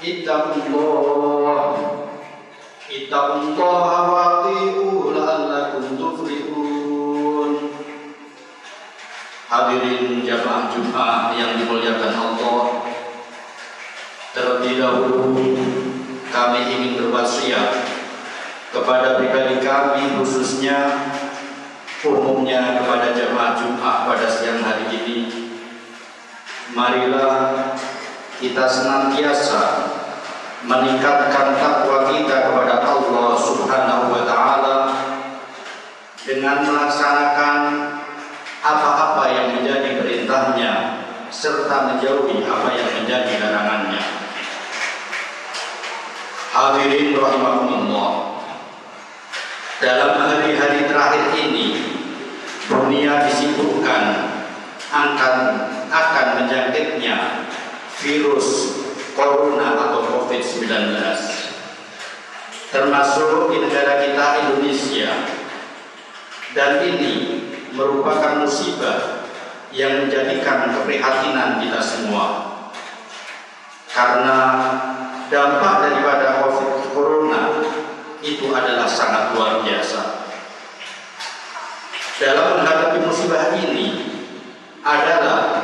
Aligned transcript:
ittaqullah. 0.00 1.64
Ittaqullah 2.90 3.84
wa 4.10 4.20
ati'u 4.42 5.14
la'allakum 5.14 5.94
tuflihun. 5.94 7.52
Hadirin 9.46 10.24
jamaah 10.26 10.72
Jumat 10.72 11.36
yang 11.36 11.60
dimuliakan 11.60 12.14
Allah. 12.16 12.64
Terlebih 14.30 14.78
dahulu 14.78 15.34
kami 16.30 16.60
ingin 16.70 16.92
berwasiat 17.02 17.82
kepada 18.70 19.18
pribadi 19.18 19.58
kami 19.58 20.14
khususnya 20.14 21.10
umumnya 22.06 22.78
kepada 22.78 23.10
jamaah 23.10 23.58
Jumat 23.58 24.06
pada 24.06 24.26
siang 24.30 24.62
hari 24.62 24.86
ini. 24.94 25.18
Marilah 26.70 27.74
kita 28.38 28.64
senantiasa 28.70 29.89
meningkatkan 30.64 31.56
takwa 31.56 32.04
kita 32.12 32.36
kepada 32.52 32.84
Allah 32.84 33.30
Subhanahu 33.40 34.04
wa 34.12 34.22
taala 34.28 34.76
dengan 36.20 36.60
melaksanakan 36.68 37.60
apa-apa 38.60 39.24
yang 39.32 39.46
menjadi 39.56 40.04
perintahnya 40.04 40.72
serta 41.32 41.94
menjauhi 41.94 42.44
apa 42.44 42.68
yang 42.76 42.90
menjadi 43.00 43.40
larangannya. 43.40 44.02
Hadirin 46.50 47.16
rahimakumullah. 47.16 48.10
Dalam 49.80 50.12
hari-hari 50.20 50.84
terakhir 50.84 51.32
ini 51.40 51.96
dunia 52.68 53.24
disibukkan 53.24 54.28
akan 54.92 55.34
akan 55.88 56.26
menjangkitnya 56.36 57.48
virus 58.04 58.76
corona 59.16 59.72
COVID-19. 60.30 60.94
Termasuk 62.70 63.50
di 63.50 63.66
negara 63.66 63.98
kita 63.98 64.26
Indonesia. 64.46 65.10
Dan 66.54 66.86
ini 66.86 67.14
merupakan 67.74 68.38
musibah 68.38 69.26
yang 69.74 70.06
menjadikan 70.06 70.70
keprihatinan 70.70 71.58
kita 71.58 71.82
semua. 71.82 72.26
Karena 73.90 74.38
dampak 75.26 75.90
daripada 75.90 76.46
COVID 76.46 76.94
corona 76.94 77.42
itu 78.22 78.54
adalah 78.54 78.86
sangat 78.86 79.34
luar 79.34 79.66
biasa. 79.66 80.30
Dalam 82.22 82.62
menghadapi 82.62 83.02
musibah 83.02 83.50
ini 83.58 84.14
adalah 84.86 85.58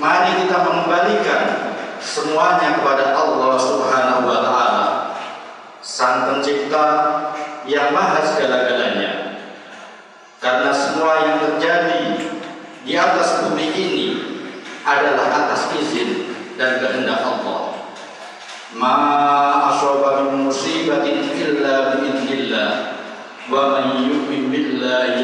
mari 0.00 0.40
kita 0.40 0.56
mengembalikan 0.64 1.69
semuanya 2.00 2.80
kepada 2.80 3.12
Allah 3.12 3.54
Subhanahu 3.60 4.24
wa 4.24 4.38
taala. 4.40 4.86
Sang 5.80 6.28
pencipta 6.28 6.86
yang 7.68 7.92
maha 7.92 8.20
segala-galanya. 8.24 9.40
Karena 10.40 10.72
semua 10.72 11.20
yang 11.24 11.36
terjadi 11.44 12.16
di 12.84 12.92
atas 12.96 13.44
bumi 13.44 13.66
ini 13.76 14.06
adalah 14.84 15.44
atas 15.44 15.68
izin 15.76 16.32
dan 16.56 16.80
kehendak 16.80 17.20
Allah. 17.20 17.76
Ma 18.72 18.96
asaba 19.68 20.24
min 20.24 20.48
musibatin 20.48 21.28
illa 21.36 22.00
biidznillah 22.00 22.70
wa 23.52 23.76
man 23.76 24.08
yu'min 24.08 24.48
billahi 24.48 25.20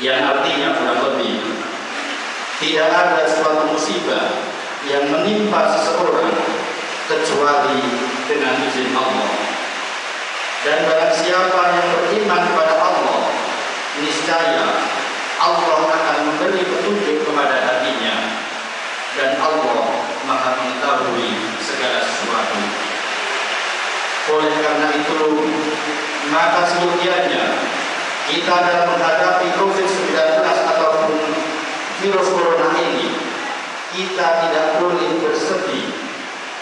yang 0.00 0.24
artinya 0.24 0.80
kurang 0.80 1.00
lebih 1.12 1.44
tidak 2.56 2.88
ada 2.88 3.24
suatu 3.28 3.68
musibah 3.68 4.32
yang 4.88 5.12
menimpa 5.12 5.76
seseorang 5.76 6.32
kecuali 7.04 7.80
dengan 8.24 8.56
izin 8.64 8.96
Allah. 8.96 9.32
Dan 10.60 10.88
barang 10.88 11.14
siapa 11.20 11.62
yang 11.72 11.88
beriman 12.00 12.42
kepada 12.52 12.74
Allah 12.80 13.20
niscaya 14.00 14.68
Allah 15.40 15.76
akan 15.88 16.18
memberi 16.32 16.64
petunjuk 16.68 17.24
kepada 17.24 17.56
hatinya 17.64 18.16
dan 19.16 19.40
Allah 19.40 20.04
maha 20.28 20.50
mengetahui 20.60 21.28
segala 21.60 22.00
sesuatu. 22.04 22.60
Oleh 24.36 24.52
karena 24.60 24.88
itu 25.00 25.20
maka 26.28 26.60
seyogianya 26.68 27.59
kita 28.30 28.54
dalam 28.62 28.86
menghadapi 28.94 29.58
COVID-19 29.58 30.14
ataupun 30.46 31.18
virus 31.98 32.28
corona 32.30 32.70
ini 32.78 33.10
kita 33.90 34.46
tidak 34.46 34.66
boleh 34.78 35.18
bersedih 35.18 35.90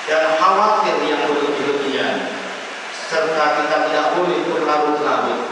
dan 0.08 0.40
khawatir 0.40 0.96
yang 1.04 1.28
berlebih-lebihan 1.28 2.32
serta 3.08 3.60
kita 3.60 3.76
tidak 3.88 4.06
boleh 4.16 4.40
berlarut-larut. 4.48 5.44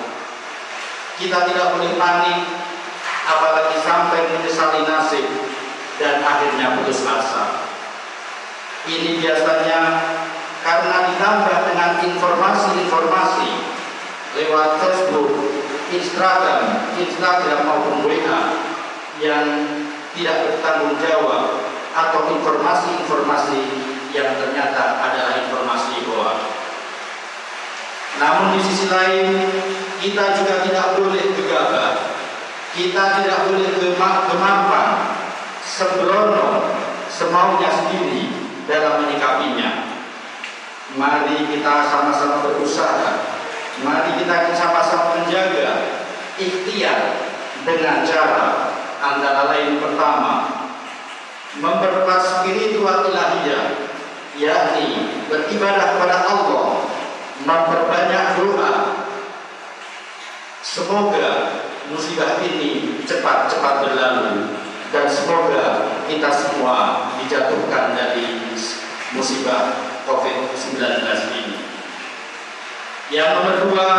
Kita 1.16 1.48
tidak 1.48 1.76
boleh 1.76 1.96
panik 2.00 2.44
apalagi 3.28 3.76
sampai 3.80 4.28
menyesali 4.32 4.84
nasib 4.88 5.24
dan 6.00 6.20
akhirnya 6.20 6.80
putus 6.80 7.04
asa. 7.04 7.64
Ini 8.88 9.20
biasanya 9.20 9.80
karena 10.60 10.96
ditambah 11.12 11.58
dengan 11.72 11.90
informasi-informasi 12.04 13.50
lewat 14.36 14.68
Facebook, 14.84 15.45
Instagram, 15.92 16.90
Instagram 16.98 17.60
maupun 17.62 18.06
WA 18.06 18.40
yang 19.22 19.46
tidak 20.16 20.36
bertanggung 20.48 20.96
jawab 21.00 21.66
atau 21.96 22.28
informasi-informasi 22.32 23.62
yang 24.12 24.36
ternyata 24.40 25.00
adalah 25.00 25.32
informasi 25.44 26.04
bohong. 26.08 26.42
Namun 28.16 28.56
di 28.56 28.60
sisi 28.64 28.88
lain 28.88 29.28
kita 30.00 30.36
juga 30.40 30.64
tidak 30.64 30.96
boleh 30.96 31.24
gegabah, 31.36 32.16
kita 32.72 33.02
tidak 33.20 33.38
boleh 33.48 33.68
gemampan, 34.28 34.88
sembrono, 35.64 36.72
semaunya 37.12 37.68
sendiri 37.68 38.32
dalam 38.64 39.04
menyikapinya. 39.04 39.84
Mari 40.96 41.44
kita 41.52 41.74
sama-sama 41.92 42.40
berusaha, 42.40 43.36
mari 43.84 44.16
kita 44.16 44.56
sama-sama 44.56 45.20
menjaga 45.20 45.92
ikhtiar 46.40 47.00
dengan 47.66 48.06
cara 48.06 48.70
antara 49.02 49.50
lain 49.50 49.82
pertama 49.82 50.34
memperkuat 51.58 52.22
spiritual 52.22 53.10
ilahiyah 53.10 53.86
yakni 54.36 55.24
beribadah 55.26 55.96
kepada 55.96 56.16
Allah 56.28 56.66
memperbanyak 57.44 58.24
doa. 58.40 58.74
Semoga 60.60 61.62
musibah 61.88 62.42
ini 62.42 63.00
cepat-cepat 63.06 63.74
berlalu 63.86 64.58
dan 64.90 65.06
semoga 65.06 65.66
kita 66.10 66.30
semua 66.30 67.08
dijatuhkan 67.22 67.94
dari 67.96 68.42
musibah 69.14 69.94
COVID-19 70.04 70.82
ini. 71.32 71.56
Yang 73.06 73.28
nomor 73.38 73.56
dua 73.70 73.90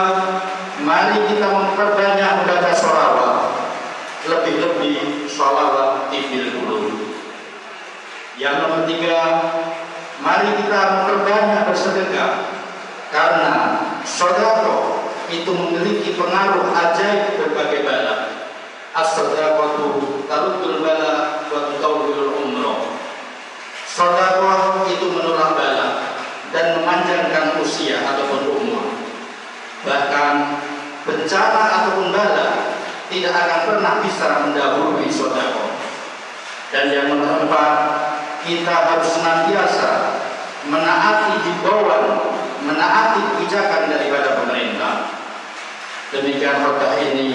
mari 0.83 1.23
kita 1.31 1.47
memperbanyak 1.47 2.31
membaca 2.43 2.71
sholawat 2.75 3.35
lebih-lebih 4.27 5.31
sholawat 5.31 6.11
tifil 6.11 6.51
dulu 6.51 7.15
yang 8.35 8.59
nomor 8.59 8.83
tiga 8.83 9.19
Mari 10.17 10.49
kita 10.65 10.81
memperbanyak 10.97 11.69
bersedekah 11.69 12.49
karena 13.13 13.53
saudara 14.01 14.97
itu 15.29 15.51
memiliki 15.97 16.13
pengaruh 16.13 16.69
ajaib 16.77 17.41
berbagai 17.41 17.81
bala. 17.81 18.29
As-sadaqatu 18.93 20.29
taruddul 20.29 20.85
bala 20.85 21.41
wa 21.49 21.73
tutawwilul 21.73 22.37
umroh. 22.37 22.93
Sedekah 23.89 24.85
itu 24.93 25.09
menolak 25.09 25.57
bala 25.57 25.89
dan 26.53 26.77
memanjangkan 26.77 27.57
usia 27.65 27.97
ataupun 28.05 28.61
umur. 28.61 28.85
Bahkan 29.89 30.33
bencana 31.01 31.61
ataupun 31.81 32.13
bala 32.13 32.77
tidak 33.09 33.33
akan 33.33 33.61
pernah 33.65 33.93
bisa 34.05 34.27
mendahului 34.45 35.09
sodako. 35.09 35.65
Dan 36.69 36.93
yang 36.93 37.09
keempat, 37.09 37.73
kita 38.45 38.75
harus 38.85 39.09
senantiasa 39.17 40.19
menaati 40.67 41.41
himbauan, 41.41 42.37
menaati 42.61 43.19
kebijakan 43.33 43.87
pemerintah. 43.87 44.06
Demikian 46.17 46.65
khutbah 46.65 46.97
ini 46.97 47.29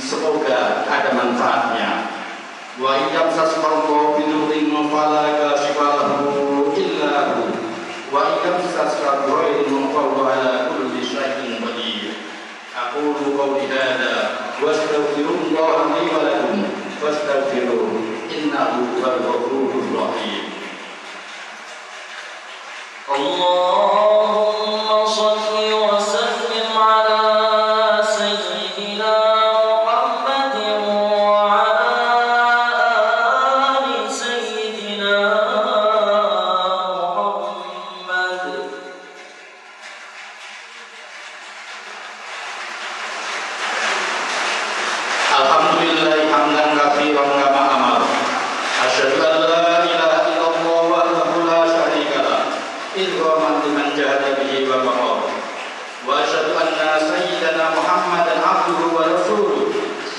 semoga 0.00 0.88
ada 0.88 1.12
manfaatnya. 1.12 2.08
Wa 2.80 2.96
iyam 2.96 3.28
sasfarko 3.28 4.16
binurin 4.16 4.72
fala 4.88 5.36
kashifalahu 5.36 6.72
illa 6.72 7.36
hu. 7.36 7.52
Wa 8.08 8.40
iyam 8.40 8.56
sasfarko 8.64 9.52
fahu 9.92 10.24
ala 10.24 10.72
kulli 10.72 11.04
syai'in 11.04 11.60
qadir. 11.60 12.16
Aqulu 12.72 13.36
qawli 13.36 13.68
hadha 13.68 14.56
wa 14.64 14.64
astaghfirullah 14.64 15.92
li 15.92 16.02
wa 16.08 16.24
lakum 16.24 16.58
fastaghfiruhu 17.04 18.32
innahu 18.32 18.96
huwal 18.96 19.18
ghafurur 19.28 19.92
rahim. 19.92 20.44
Allah 23.12 24.01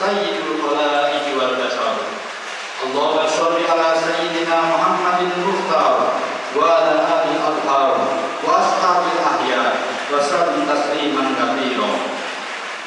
sayyidul 0.04 0.60
khalaiq 0.60 1.26
wal 1.40 1.56
bashar 1.56 1.96
Allahumma 2.84 3.24
shalli 3.24 3.64
ala 3.64 3.96
sayyidina 3.96 4.58
Muhammadin 4.68 5.32
wa 6.54 6.60
ala 6.60 6.94
al-athar 7.24 7.96
wa 8.44 8.52
ashabil 8.60 9.20
ahya 9.24 9.64
wa 10.12 10.20
sallim 10.20 10.68
tasliman 10.68 11.32
katsira 11.40 11.90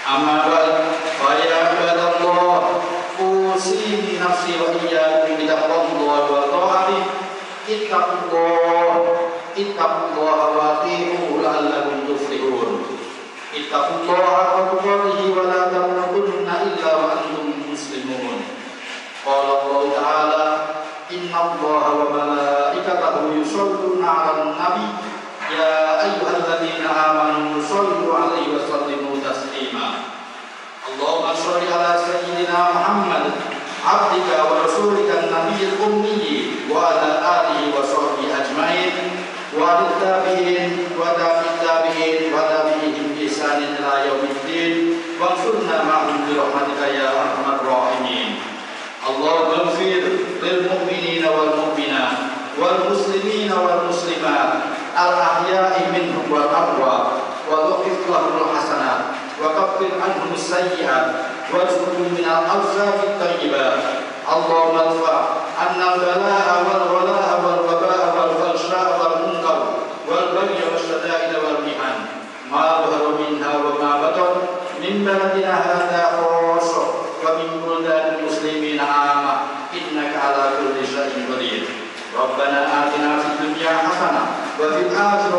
amma 0.06 0.44
ba'd 0.44 0.92
fa 1.18 1.34
ya 1.40 1.74
ibadallah 1.74 2.84
usini 3.56 4.20
nafsi 4.20 4.60
wa 4.60 4.70
iyyakum 4.76 5.40
bi 5.40 5.48
taqwallah 5.48 6.28
wa 6.28 6.46
ta'ati. 6.52 7.00
Ittaqullah 7.66 8.94
ittaqullah 9.58 10.40
wa 10.54 10.62
ati'u 10.78 11.42
la'allakum 11.42 12.06
tuflihun. 12.06 12.86
Ittaqullah 13.50 14.54
wa 14.54 14.70
tuqatihi 14.70 15.34
wa 15.34 15.50
la 15.50 15.60
tamutunna 15.74 16.45
Qala 19.26 19.58
Allah 19.58 19.82
Ta'ala 19.90 20.46
Inna 21.10 21.38
Allah 21.38 21.84
wa 21.98 22.06
malaikatahu 22.14 23.34
yusalluna 23.34 24.06
'alan 24.06 24.54
nabi. 24.54 24.86
Ya 25.50 26.02
ayyuhalladzina 26.02 26.86
amanu 26.86 27.58
sallu 27.58 28.06
'alaihi 28.10 28.54
wa 28.54 28.62
sallimu 28.62 29.18
taslima. 29.22 30.14
Allahumma 30.86 31.34
shalli 31.34 31.66
'ala 31.66 31.98
sayyidina 31.98 32.70
Muhammad 32.70 33.34
abdika 33.82 34.46
wa 34.46 34.62
rasulika 34.66 35.26
an-nabiyil 35.26 35.74
ummi 35.78 36.70
wa 36.70 36.90
'ala 36.90 37.18
alihi 37.22 37.74
wa 37.74 37.82
sahbihi 37.82 38.30
ajmain. 38.30 38.94
Wa 39.54 39.90
tabi'in 39.98 40.94
wa 40.94 41.14
al-ahya'i 54.96 55.92
imin 55.92 56.16
wal 56.32 56.48
amwa 56.48 57.20
wa 57.44 57.56
luqif 57.68 58.08
lahumul 58.08 58.48
hasanat 58.56 59.12
wa 59.36 59.52
kaffir 59.52 59.92
anhum 60.00 60.32
sayyi'at 60.32 61.06
wa 61.52 61.60
rzuqhum 61.68 62.16
min 62.16 62.24
al-awsafi 62.24 63.12
at-tayyibat 63.12 64.08
Allahumma 64.26 64.90
arfa 64.90 65.16
anna 65.54 65.94
al-bala'a 65.94 66.54
wal 66.66 66.84
ghala'a 66.90 67.32
wal 67.44 67.60
waba'a 67.62 68.06
wal 68.10 68.32
fahsha'a 68.42 68.98
wal 68.98 69.16
munkar 69.22 69.60
wal 70.02 70.26
baghy 70.34 70.66
washtada'id 70.66 71.30
wal 71.38 71.62
mihan. 71.62 72.10
Ma 72.50 72.82
dhahara 72.82 73.14
minha 73.14 73.52
wa 73.62 73.78
ma 73.78 73.90
batan 74.02 74.34
min 74.82 75.06
baladina 75.06 75.54
hadha 75.62 76.15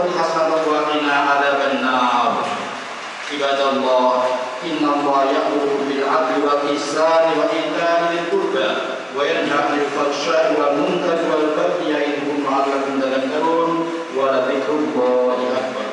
hasanatun 0.05 0.13
hasanah 0.13 0.61
wa 0.61 0.79
qina 0.93 1.15
adzaban 1.33 1.81
nar. 1.81 2.45
Ibadallah, 3.33 4.29
inna 4.61 4.87
Allah 4.93 5.19
ya'muru 5.33 5.89
bil 5.89 6.05
'adli 6.05 6.37
wal 6.45 6.63
ihsani 6.69 7.33
wa 7.35 7.49
ita'i 7.49 8.13
dzil 8.13 8.29
qurba 8.29 8.67
wal 10.55 10.77
munkari 10.77 11.25
wal 11.25 11.47
baghyi 11.57 11.91
ya'idhukum 11.91 12.45
'allakum 12.45 13.01
tadhakkarun 13.01 13.71
wa 14.13 14.31
la 14.31 14.39
tadhkurullaha. 14.45 15.86